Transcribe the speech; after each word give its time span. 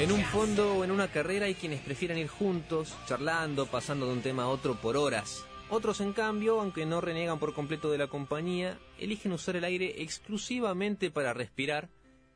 En 0.00 0.10
un 0.10 0.24
fondo 0.24 0.74
o 0.74 0.84
en 0.84 0.90
una 0.90 1.06
carrera 1.06 1.46
hay 1.46 1.54
quienes 1.54 1.80
prefieren 1.80 2.18
ir 2.18 2.26
juntos, 2.26 2.96
charlando, 3.06 3.66
pasando 3.66 4.06
de 4.06 4.14
un 4.14 4.22
tema 4.22 4.42
a 4.42 4.48
otro 4.48 4.74
por 4.74 4.96
horas. 4.96 5.46
Otros, 5.70 6.00
en 6.00 6.12
cambio, 6.12 6.60
aunque 6.60 6.84
no 6.84 7.00
renegan 7.00 7.38
por 7.38 7.54
completo 7.54 7.92
de 7.92 7.98
la 7.98 8.08
compañía, 8.08 8.80
eligen 8.98 9.30
usar 9.30 9.54
el 9.54 9.62
aire 9.62 10.02
exclusivamente 10.02 11.12
para 11.12 11.32
respirar 11.32 11.90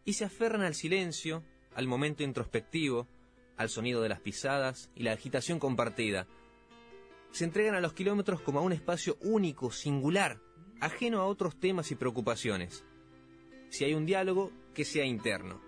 y 0.04 0.12
se 0.12 0.24
aferran 0.24 0.62
al 0.62 0.76
silencio, 0.76 1.42
al 1.74 1.88
momento 1.88 2.22
introspectivo, 2.22 3.09
al 3.57 3.70
sonido 3.70 4.02
de 4.02 4.09
las 4.09 4.20
pisadas 4.20 4.93
y 4.95 5.02
la 5.02 5.12
agitación 5.12 5.59
compartida. 5.59 6.29
Se 7.32 7.43
entregan 7.43 7.75
a 7.75 7.80
los 7.80 7.93
kilómetros 7.93 8.40
como 8.40 8.61
a 8.61 8.62
un 8.62 8.72
espacio 8.72 9.18
único, 9.20 9.72
singular, 9.72 10.40
ajeno 10.80 11.20
a 11.20 11.27
otros 11.27 11.59
temas 11.59 11.90
y 11.90 11.96
preocupaciones. 11.96 12.84
Si 13.68 13.84
hay 13.84 13.95
un 13.95 14.06
diálogo, 14.06 14.52
que 14.75 14.84
sea 14.84 15.04
interno. 15.04 15.68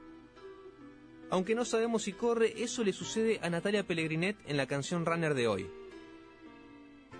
Aunque 1.30 1.54
no 1.54 1.64
sabemos 1.64 2.02
si 2.02 2.12
corre, 2.12 2.62
eso 2.62 2.82
le 2.82 2.92
sucede 2.92 3.38
a 3.42 3.50
Natalia 3.50 3.86
Pellegrinet 3.86 4.36
en 4.46 4.56
la 4.56 4.66
canción 4.66 5.06
Runner 5.06 5.34
de 5.34 5.46
hoy. 5.46 5.70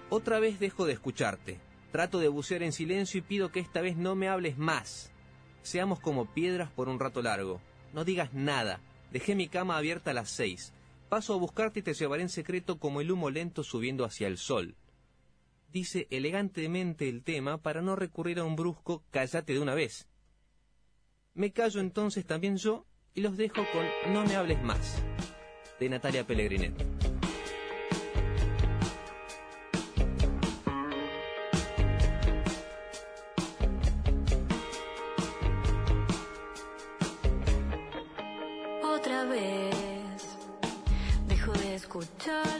Otra 0.08 0.40
vez 0.40 0.58
dejo 0.58 0.84
de 0.84 0.94
escucharte. 0.94 1.60
Trato 1.92 2.18
de 2.18 2.26
bucear 2.26 2.64
en 2.64 2.72
silencio 2.72 3.18
y 3.18 3.22
pido 3.22 3.52
que 3.52 3.60
esta 3.60 3.80
vez 3.80 3.96
no 3.96 4.16
me 4.16 4.28
hables 4.28 4.58
más. 4.58 5.12
Seamos 5.62 6.00
como 6.00 6.26
piedras 6.34 6.70
por 6.72 6.88
un 6.88 6.98
rato 6.98 7.22
largo. 7.22 7.60
No 7.92 8.04
digas 8.04 8.34
nada. 8.34 8.80
Dejé 9.12 9.36
mi 9.36 9.48
cama 9.48 9.76
abierta 9.76 10.10
a 10.10 10.14
las 10.14 10.30
seis. 10.30 10.72
Paso 11.08 11.34
a 11.34 11.38
buscarte 11.38 11.80
y 11.80 11.82
te 11.82 11.94
llevaré 11.94 12.22
en 12.22 12.28
secreto 12.28 12.78
como 12.78 13.00
el 13.00 13.12
humo 13.12 13.30
lento 13.30 13.62
subiendo 13.62 14.04
hacia 14.04 14.26
el 14.26 14.38
sol. 14.38 14.76
Dice 15.72 16.08
elegantemente 16.10 17.08
el 17.08 17.22
tema 17.22 17.58
para 17.58 17.80
no 17.80 17.94
recurrir 17.94 18.40
a 18.40 18.44
un 18.44 18.56
brusco 18.56 19.04
cállate 19.10 19.52
de 19.52 19.60
una 19.60 19.74
vez. 19.74 20.08
Me 21.34 21.52
callo 21.52 21.80
entonces 21.80 22.26
también 22.26 22.56
yo 22.56 22.86
y 23.14 23.20
los 23.20 23.36
dejo 23.36 23.64
con 23.72 24.12
No 24.12 24.24
me 24.24 24.36
hables 24.36 24.62
más, 24.62 25.02
de 25.78 25.88
Natalia 25.88 26.26
Pellegrinet. 26.26 26.74
Otra 38.82 39.24
vez, 39.24 40.38
dejo 41.26 41.52
de 41.52 41.74
escucharte, 41.74 42.59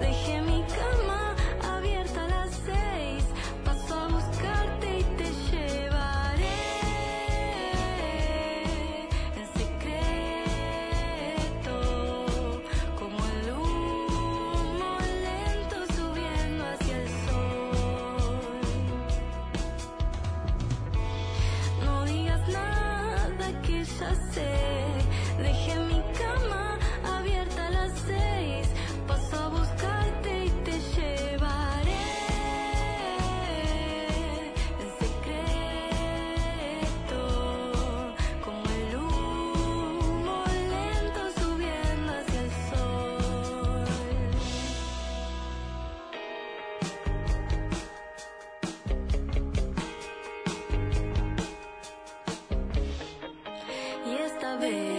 Dejé 0.00 0.40
mi 0.42 0.62
cama 0.64 1.34
abierta 1.76 2.24
a 2.24 2.28
las 2.28 2.50
seis. 2.64 3.24
Paso 3.64 3.94
a 3.94 4.08
buscarte 4.08 4.98
y 5.00 5.02
te 5.18 5.28
llevaré 5.50 6.60
en 9.36 9.46
secreto, 9.60 10.16
como 12.98 13.18
el 13.36 13.46
humo 13.52 14.92
lento 15.26 15.76
subiendo 15.94 16.62
hacia 16.72 16.96
el 16.96 17.08
sol. 17.26 18.60
No 21.84 21.94
digas 22.04 22.42
nada 22.48 23.46
que 23.62 23.76
ya 23.84 24.14
sé. 24.32 24.52
Dejé 25.38 25.74
mi 25.80 25.93
vez. 54.58 54.93